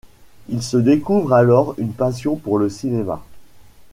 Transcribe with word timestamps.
Il 0.49 0.63
se 0.63 0.77
découvre 0.77 1.31
alors 1.35 1.75
une 1.77 1.93
passion 1.93 2.35
pour 2.35 2.57
le 2.57 2.69
cinéma. 2.71 3.21